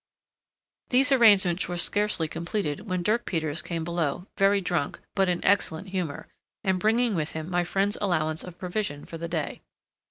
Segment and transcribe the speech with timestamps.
[0.89, 5.89] These arrangements were scarcely completed when Dirk Peters came below, very drunk, but in excellent
[5.89, 6.27] humour,
[6.63, 9.61] and bringing with him my friend's allowance of provision for the day.